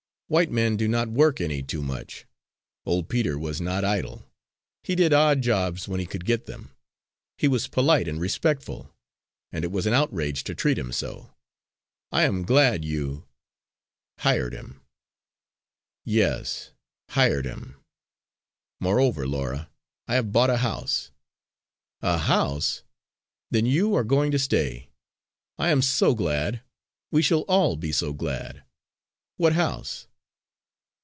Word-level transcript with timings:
White 0.31 0.49
men 0.49 0.77
do 0.77 0.87
not 0.87 1.09
work 1.09 1.41
any 1.41 1.61
too 1.61 1.81
much. 1.81 2.23
Old 2.85 3.09
Peter 3.09 3.37
was 3.37 3.59
not 3.59 3.83
idle. 3.83 4.23
He 4.81 4.95
did 4.95 5.11
odd 5.11 5.41
jobs, 5.41 5.89
when 5.89 5.99
he 5.99 6.05
could 6.05 6.23
get 6.23 6.45
them; 6.45 6.73
he 7.37 7.49
was 7.49 7.67
polite 7.67 8.07
and 8.07 8.17
respectful; 8.17 8.95
and 9.51 9.65
it 9.65 9.73
was 9.73 9.85
an 9.85 9.91
outrage 9.93 10.45
to 10.45 10.55
treat 10.55 10.77
him 10.77 10.93
so. 10.93 11.33
I 12.13 12.23
am 12.23 12.43
glad 12.45 12.85
you 12.85 13.27
hired 14.19 14.53
him." 14.53 14.79
"Yes 16.05 16.71
hired 17.09 17.43
him. 17.45 17.75
Moreover, 18.79 19.27
Laura. 19.27 19.69
I 20.07 20.15
have 20.15 20.31
bought 20.31 20.49
a 20.49 20.59
house." 20.59 21.11
"A 22.01 22.17
house! 22.17 22.83
Then 23.49 23.65
you 23.65 23.95
are 23.95 24.05
going 24.05 24.31
to 24.31 24.39
stay! 24.39 24.87
I 25.57 25.71
am 25.71 25.81
so 25.81 26.15
glad! 26.15 26.61
we 27.11 27.21
shall 27.21 27.41
all 27.49 27.75
be 27.75 27.91
so 27.91 28.13
glad. 28.13 28.63
What 29.35 29.51
house?" 29.51 30.07